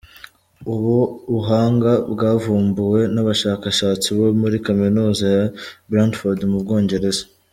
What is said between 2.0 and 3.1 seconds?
bwavumbuwe